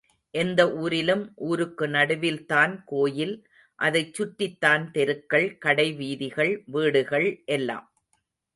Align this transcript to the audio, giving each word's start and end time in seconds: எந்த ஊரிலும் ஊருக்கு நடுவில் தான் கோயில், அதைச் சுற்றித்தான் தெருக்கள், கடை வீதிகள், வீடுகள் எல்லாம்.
எந்த 0.33 0.61
ஊரிலும் 0.75 1.21
ஊருக்கு 1.35 1.87
நடுவில் 1.87 2.45
தான் 2.45 2.83
கோயில், 2.85 3.35
அதைச் 3.79 4.13
சுற்றித்தான் 4.13 4.91
தெருக்கள், 4.91 5.57
கடை 5.57 5.93
வீதிகள், 5.93 6.63
வீடுகள் 6.65 7.29
எல்லாம். 7.45 7.87